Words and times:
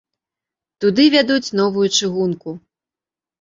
Туды 0.85 1.05
вядуць 1.15 1.53
новую 1.59 1.85
чыгунку. 1.97 2.57